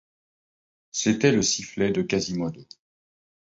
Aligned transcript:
C’était 0.89 1.31
le 1.31 1.43
sifflet 1.43 1.91
de 1.91 2.01
Quasimodo. 2.01 2.61